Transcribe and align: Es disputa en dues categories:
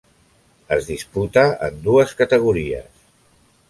Es 0.77 0.87
disputa 0.91 1.45
en 1.69 1.79
dues 1.87 2.19
categories: 2.25 3.09